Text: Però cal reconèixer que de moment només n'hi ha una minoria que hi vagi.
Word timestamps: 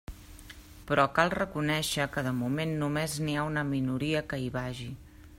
Però 0.91 1.03
cal 1.17 1.33
reconèixer 1.33 2.07
que 2.15 2.23
de 2.27 2.31
moment 2.39 2.73
només 2.83 3.17
n'hi 3.27 3.35
ha 3.41 3.47
una 3.53 3.65
minoria 3.75 4.23
que 4.33 4.41
hi 4.45 4.49
vagi. 4.57 4.89